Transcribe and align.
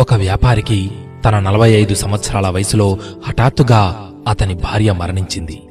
ఒక 0.00 0.14
వ్యాపారికి 0.14 0.90
తన 1.24 1.38
నలభై 1.38 1.70
ఐదు 1.70 1.94
సంవత్సరాల 1.94 2.48
వయసులో 2.48 2.98
హఠాత్తుగా 3.28 4.10
అతని 4.28 4.54
భార్య 4.54 4.92
మరణించింది. 4.92 5.62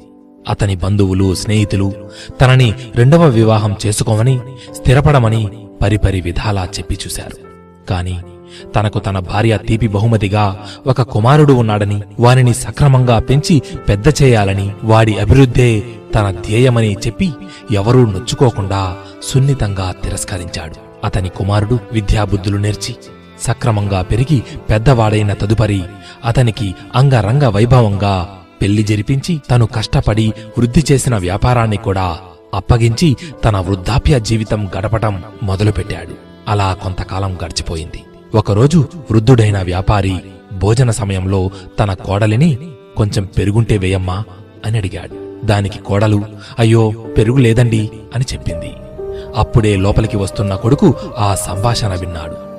అతని 0.48 0.76
బంధువులు 0.76 1.34
స్నేహితులు 1.34 1.92
తనని 2.40 2.74
రెండవ 2.94 3.28
వివాహం 3.28 3.76
చేసుకోమని 3.86 4.40
స్థిరపడమని 4.74 5.48
పరిపరి 5.82 6.20
విధాలా 6.20 6.64
చెప్పి 6.64 6.98
చూశారు. 7.06 7.36
కాని 7.86 8.20
తనకు 8.76 8.98
తన 8.98 9.18
భార్య 9.18 9.58
తీపి 9.58 9.88
బహుమతిగా 9.88 10.66
ఒక 10.86 11.02
కుమారుడు 11.02 11.52
ఉన్నాడని 11.52 12.02
వారిని 12.20 12.54
సక్రమంగా 12.54 13.18
పెంచి 13.18 13.62
పెద్ద 13.88 14.22
చేయాలని 14.22 14.72
వాడి 14.84 15.18
అభివృద్ధే 15.18 15.82
తన 16.14 16.30
ధ్యేయమని 16.30 16.94
చెప్పి 16.94 17.32
ఎవరూ 17.70 18.06
నొచ్చుకోకుండా 18.06 18.96
సున్నితంగా 19.22 19.94
తిరస్కరించాడు. 20.04 21.06
అతని 21.06 21.28
కుమారుడు 21.28 21.78
విద్యాబుద్ధులు 21.92 22.58
నేర్చి 22.58 22.94
సక్రమంగా 23.40 24.02
పెరిగి 24.02 24.42
పెద్దవాడైన 24.70 25.32
తదుపరి 25.32 25.82
అతనికి 26.24 26.74
అంగరంగ 26.94 27.44
వైభవంగా 27.44 28.28
పెళ్ళి 28.62 28.82
జరిపించి 28.82 29.40
తను 29.50 29.66
కష్టపడి 29.66 30.32
వృద్ధి 30.58 30.84
చేసిన 30.92 31.16
వ్యాపారాన్ని 31.16 31.76
కూడా 31.76 32.18
అప్పగించి 32.54 33.16
తన 33.44 33.58
వృద్ధాప్య 33.58 34.20
జీవితం 34.20 34.68
గడపటం 34.78 35.22
మొదలుపెట్టాడు. 35.42 36.14
అలా 36.48 36.76
కొంతకాలం 36.82 37.34
గడిచిపోయింది. 37.34 38.04
ఒకరోజు 38.34 38.88
వృద్ధుడైన 39.10 39.62
వ్యాపారి 39.62 40.16
భోజన 40.52 40.90
సమయంలో 40.90 41.50
తన 41.78 41.94
కోడలిని 41.94 42.58
కొంచెం 42.96 43.24
పెరుగుంటే 43.24 43.76
వేయమ్మా 43.76 44.24
అని 44.66 44.78
అడిగాడు. 44.78 45.46
దానికి 45.46 45.78
కోడలు 45.78 46.24
అయ్యో 46.58 46.90
పెరుగు 46.90 47.36
లేదండి 47.36 47.90
అని 48.14 48.24
చెప్పింది. 48.32 48.72
అప్పుడే 49.36 49.76
లోపలికి 49.76 50.16
వస్తున్న 50.16 50.54
కొడుకు 50.54 50.94
ఆ 51.18 51.34
సంభాషణ 51.34 51.94
విన్నాడు. 51.94 52.49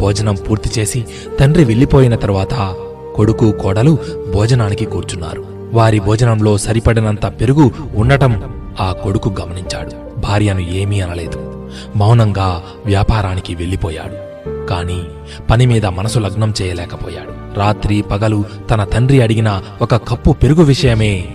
భోజనం 0.00 0.34
పూర్తి 0.34 0.80
చేసి 0.80 1.04
తండ్రి 1.40 1.64
వెళ్ళిపోయిన 1.64 2.14
తరువాత 2.14 2.74
కొడుకు 3.16 3.50
కోడలు 3.50 3.98
భోజనానికి 4.34 4.84
కూర్చున్నారు. 4.84 5.44
వారి 5.72 6.00
భోజనంలో 6.00 6.58
సరిపడినంత 6.58 7.26
పెరుగు 7.26 7.70
ఉండటం 7.94 8.54
ఆ 8.80 8.92
కొడుకు 8.92 9.34
గమనించాడు. 9.40 10.20
భార్యను 10.20 10.60
ఏమీ 10.60 11.00
అనలేదు. 11.00 11.68
మౌనంగా 11.96 12.62
వ్యాపారానికి 12.86 13.54
వెళ్ళిపోయాడు. 13.54 14.34
కాని 14.66 15.02
పని 15.50 15.66
మీద 15.66 15.86
మనసు 15.86 16.18
లగ్నం 16.18 16.54
చేయలేకపోయాడు. 16.62 17.58
రాత్రి 17.58 18.02
పగలు 18.02 18.44
తన 18.70 18.84
తండ్రి 18.84 19.22
అడిగిన 19.22 19.62
ఒక 19.82 19.94
కప్పు 19.94 20.30
పెరుగు 20.30 20.62
విషయమే 20.62 21.28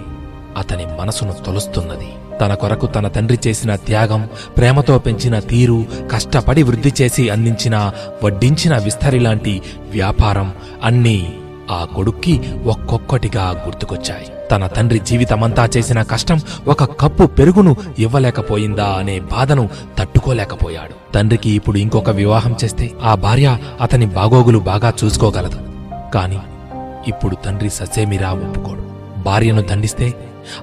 అతని 0.57 0.87
మనసును 0.99 1.33
తొలుస్తున్నది. 1.45 2.09
తన 2.41 2.53
కొరకు 2.53 2.85
తన 2.85 3.07
తండ్రి 3.07 3.39
చేసిన 3.47 3.75
త్యాగం 3.75 4.29
ప్రేమతో 4.57 4.99
పెంచిన 4.99 5.39
తీరు 5.39 5.85
కష్టపడి 6.11 6.63
వృద్ధి 6.63 6.93
చేసి 7.01 7.29
అందించిన 7.29 7.91
వడ్డించిన 8.23 8.77
విస్తరిలాంటి 8.77 9.61
వ్యాపారం 9.91 10.53
అన్నీ 10.83 11.33
ఆ 11.71 11.87
కొడుక్కి 11.95 12.41
ఒక్కొక్కటిగా 12.65 13.63
గుర్తుకొచ్చాయి. 13.65 14.27
తన 14.51 14.67
తండ్రి 14.67 14.99
జీవితమంతా 14.99 15.69
చేసిన 15.77 16.01
కష్టం 16.01 16.39
ఒక 16.67 16.83
కప్పు 16.83 17.25
పెరుగును 17.25 17.75
ఇవ్వలేకపోయిందా 17.99 18.85
అనే 18.85 19.19
బాధను 19.19 19.69
తట్టుకోలేకపోయాడు. 19.99 21.13
తండ్రికి 21.13 21.49
ఇప్పుడు 21.49 21.77
ఇంకొక 21.77 22.09
వివాహం 22.09 22.55
చేస్తే 22.63 22.91
ఆ 23.03 23.15
భార్య 23.15 23.57
అతని 23.81 24.05
బాగోగులు 24.05 24.59
బాగా 24.59 24.93
చూసుకోగలదు. 25.03 25.59
కాని 26.11 26.39
ఇప్పుడు 27.07 27.35
తండ్రి 27.35 27.69
ససేమిరా 27.69 28.31
ఒప్పుకోడు. 28.33 28.83
భార్యను 29.21 29.61
దండిస్తే 29.61 30.13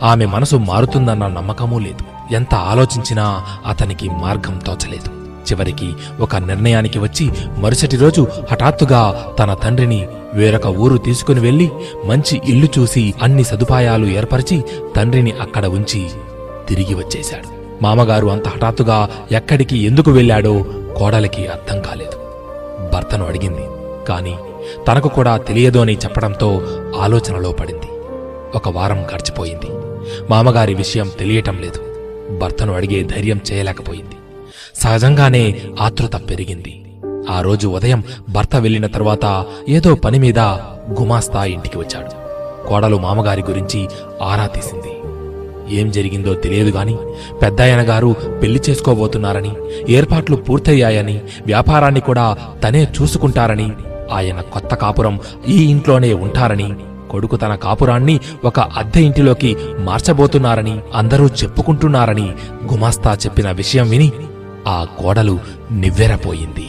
ఆమె 0.03 0.27
మనసు 0.27 0.57
మారుతుందన్న 0.57 1.27
నమ్మకమూ 1.27 1.79
లేదు. 1.79 2.35
ఎంత 2.35 2.55
ఆలోచించినా 2.55 3.43
అతనికి 3.67 4.11
మార్గం 4.11 4.59
తోచలేదు. 4.59 5.17
చివరికి 5.47 5.93
ఒక 6.21 6.37
నిర్ణయానికి 6.37 6.99
వచ్చి 6.99 7.31
మరుసటి 7.59 7.97
రోజు 7.97 8.27
హఠాత్తుగా 8.53 9.27
తన 9.39 9.55
తండ్రిని 9.55 10.07
వేరొక 10.35 10.67
ఊరు 10.67 10.97
తీసుకుని 10.99 11.41
వెళ్ళి 11.41 11.71
మంచి 12.05 12.43
ఇల్లు 12.45 12.69
చూసి 12.79 13.15
అన్ని 13.23 13.45
సదుపాయాలు 13.45 14.07
ఏర్పరిచి 14.07 14.65
తండ్రిని 14.97 15.33
అక్కడ 15.33 15.67
ఉంచి 15.67 16.11
తిరిగి 16.69 16.95
వచ్చేశాడు. 16.95 17.57
మామగారు 17.83 18.27
అంత 18.27 18.49
హఠాత్తుగా 18.49 19.11
ఎక్కడికి 19.33 19.79
ఎందుకు 19.79 20.11
వెళ్ళాడో 20.11 20.65
కోడలికి 20.97 21.47
అర్థం 21.47 21.81
కాలేదు. 21.81 22.13
భర్తను 22.95 23.27
అడిగింది. 23.27 23.63
కాని 24.09 24.37
తనకు 24.89 25.09
కూడా 25.09 25.37
తెలియదు 25.37 25.79
అని 25.79 25.95
చెప్పడంతో 25.95 26.63
ఆలోచనలో 27.01 27.53
పడింది. 27.53 27.87
ఒక 28.57 28.69
వారం 28.69 29.03
గడిచిపోయింది. 29.03 29.67
మామగారి 30.31 30.75
విషయం 30.75 31.11
తెలియటం 31.19 31.59
లేదు. 31.61 31.81
భర్తను 32.39 32.75
అడిగే 32.75 33.03
ధైర్యం 33.03 33.41
చేయలేకపోయింది. 33.53 34.17
సహజంగానే 34.75 35.61
ఆతృత 35.81 36.31
పెరిగింది. 36.31 36.85
ఆ 37.31 37.41
రోజు 37.41 37.69
ఉదయం 37.69 38.05
భర్త 38.29 38.57
వెళ్ళిన 38.57 38.87
తరువాత 38.87 39.47
ఏదో 39.69 39.95
పని 39.95 40.19
మీద 40.19 40.39
గుమాస్తా 41.01 41.45
ఇంటికి 41.45 41.79
వచ్చాడు. 41.79 42.11
కోడలు 42.69 42.97
మామగారి 42.97 43.43
గురించి 43.43 43.89
ఆరా 44.23 44.47
తీసింది. 44.47 44.93
ఏం 45.81 45.91
జరిగిందో 45.91 46.35
తెలియదు 46.35 46.71
గాని 46.71 46.97
పెద్దాయన 47.43 47.81
గారు 47.83 48.17
పెళ్ళి 48.43 48.61
చేసుకోబోతున్నారని 48.71 49.53
ఏర్పాట్లు 49.89 50.37
పూర్తయ్యాయని 50.37 51.21
వ్యాపారాన్ని 51.47 52.01
కూడా 52.01 52.37
తనే 52.65 52.89
చూసుకుంటారని 53.03 53.73
ఆయన 54.13 54.41
కొత్త 54.41 54.75
కాపురం 54.75 55.21
ఈ 55.49 55.71
ఇంట్లోనే 55.71 56.13
ఉంటారని 56.13 56.75
కొడుకు 57.11 57.37
తన 57.37 57.55
కాపురాన్ని 57.55 58.21
ఒక 58.45 58.61
అద్దె 58.61 59.01
ఇంటిలోకి 59.01 59.57
మార్చబోతున్నారని 59.79 60.81
అందరూ 60.95 61.27
చెప్పుకుంటున్నారని 61.27 62.29
గుమాస్తా 62.73 63.15
చెప్పిన 63.15 63.51
విషయం 63.51 63.91
విని 63.91 64.13
ఆ 64.69 64.87
కోడలు 64.99 65.39
నివ్వెరపోయింది. 65.73 66.69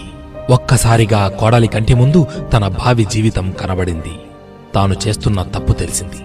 ఒక్కసారిగా 0.50 1.28
కోడలి 1.28 1.68
కంటి 1.68 1.94
ముందు 1.94 2.28
తన 2.53 2.68
భావి 2.68 3.06
జీవితం 3.06 3.52
కనబడింది. 3.52 4.12
తాను 4.75 4.96
చేస్తున్న 5.08 5.44
తప్పు 5.44 5.74
తెలిసింది. 5.74 6.20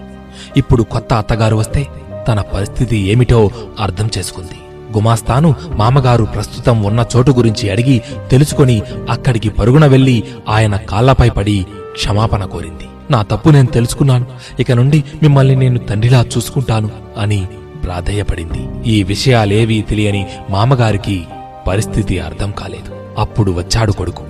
ఇప్పుడు 0.57 0.83
కొత్త 0.83 1.13
అత్తగారు 1.13 1.55
వస్తే 1.55 1.87
తన 2.27 2.41
పరిస్థితి 2.41 2.97
ఏమిటో 2.97 3.49
అర్థం 3.79 4.09
చేసుకుంది. 4.17 4.59
గుమాస్తాను 4.97 5.55
మామగారు 5.75 6.23
ప్రస్తుతం 6.23 6.83
ఉన్న 6.83 7.05
చోటు 7.15 7.31
గురించి 7.31 7.69
అడిగి 7.69 8.01
తెలుసుకొని 8.31 8.81
అక్కడికి 9.09 9.49
పరుగున 9.49 9.85
వెళ్ళి 9.85 10.23
ఆయన 10.49 10.75
కాళ్ళపై 10.75 11.29
పడి 11.29 11.65
క్షమాపణ 11.93 12.45
కోరింది. 12.45 12.87
నా 13.11 13.21
తప్పు 13.21 13.49
నేను 13.49 13.67
తెలుసుకున్నాను. 13.67 14.25
ఇక 14.59 14.71
నుండి 14.71 15.03
మిమ్మల్ని 15.21 15.55
నేను 15.55 15.79
తండ్రిలా 15.79 16.25
చూసుకుంటాను 16.37 16.89
అని 17.17 17.47
ప్రాధేయపడింది. 17.83 18.89
ఈ 18.89 19.03
విషయాలేవీ 19.03 19.81
తెలియని 19.81 20.27
మామగారికి 20.49 21.23
పరిస్థితి 21.67 22.19
అర్థం 22.19 22.51
కాలేదు. 22.51 22.95
అప్పుడు 23.17 23.51
వచ్చాడు 23.51 23.91
కొడుకు. 23.91 24.23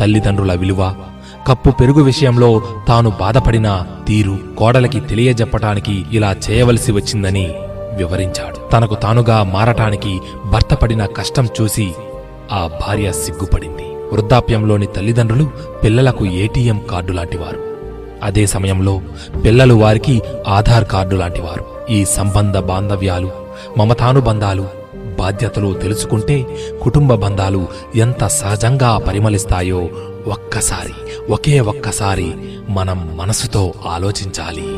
తల్లిదండ్రుల 0.00 0.54
విలువ 0.54 0.94
కప్పు 1.48 1.70
పెరుగు 1.70 2.02
విషయంలో 2.02 2.62
తాను 2.88 3.10
బాధపడిన 3.10 3.82
తీరు 4.08 4.38
కోడలకి 4.58 5.00
తెలియజెప్పటానికి 5.00 6.04
ఇలా 6.12 6.36
చేయవలసి 6.50 6.92
వచ్చిందని 6.92 7.54
వివరించాడు. 7.96 8.70
తనకు 8.70 8.94
తానుగా 8.94 9.42
మారటానికి 9.42 10.20
భర్త 10.46 10.74
పడిన 10.74 11.06
కష్టం 11.06 11.48
చూసి 11.60 11.92
ఆ 12.52 12.70
భార్య 12.86 13.12
సిగ్గుపడింది. 13.12 13.82
వృద్ధాప్యంలోని 14.12 14.86
తల్లిదండ్రులు 14.86 15.50
పిల్లలకు 15.84 16.26
ఏటీఎం 16.26 16.80
కార్డు 16.90 17.12
లాంటివారు 17.12 17.75
అదే 18.22 18.46
సమయంలో 18.46 19.00
పిల్లలు 19.44 19.74
వారికి 19.74 20.22
ఆధార్ 20.48 20.84
కార్డు 20.84 21.16
లాంటివారు. 21.16 21.92
ఈ 21.92 22.04
సంబంధ 22.04 22.58
బాంధవ్యాలు 22.58 23.30
మమతానుబంధాలు 23.78 24.68
బాధ్యతలు 25.18 25.74
తెలుసుకుంటే 25.74 26.46
కుటుంబ 26.82 27.14
బంధాలు 27.14 27.66
ఎంత 27.94 28.26
సహజంగా 28.26 28.98
పరిమళిస్తాయో 28.98 29.88
ఒక్కసారి 30.26 30.94
ఒకే 31.32 31.60
ఒక్కసారి 31.60 32.34
మనం 32.68 33.12
మనసుతో 33.16 33.74
ఆలోచించాలి. 33.86 34.68